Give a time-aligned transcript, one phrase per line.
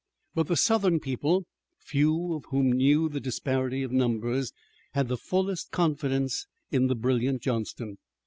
[0.33, 1.45] But the Southern people,
[1.77, 4.51] few of whom knew the disparity of numbers,
[4.93, 7.99] had the fullest confidence in the brilliant Johnston.